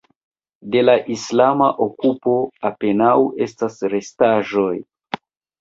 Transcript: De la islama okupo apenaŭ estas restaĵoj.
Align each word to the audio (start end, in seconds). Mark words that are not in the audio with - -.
De 0.75 0.79
la 0.85 0.95
islama 1.15 1.67
okupo 1.85 2.33
apenaŭ 2.71 3.13
estas 3.49 3.79
restaĵoj. 3.95 4.71